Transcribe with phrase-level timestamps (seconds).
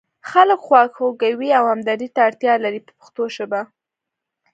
[0.29, 3.61] خلک خواخوږۍ او همدردۍ ته اړتیا لري په پښتو ژبه.